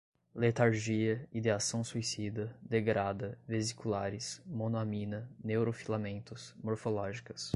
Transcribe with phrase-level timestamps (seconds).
[0.33, 7.49] letargia, ideação suicida, degrada, vesiculares, monoamina, neurofilamentos, morfológicas